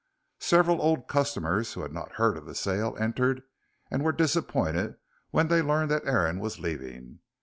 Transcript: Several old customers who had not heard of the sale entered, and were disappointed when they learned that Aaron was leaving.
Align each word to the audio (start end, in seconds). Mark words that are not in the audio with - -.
Several 0.39 0.81
old 0.81 1.07
customers 1.07 1.73
who 1.73 1.81
had 1.83 1.93
not 1.93 2.13
heard 2.13 2.35
of 2.35 2.47
the 2.47 2.55
sale 2.55 2.97
entered, 2.99 3.43
and 3.91 4.03
were 4.03 4.11
disappointed 4.11 4.95
when 5.29 5.47
they 5.47 5.61
learned 5.61 5.91
that 5.91 6.07
Aaron 6.07 6.39
was 6.39 6.57
leaving. 6.59 7.19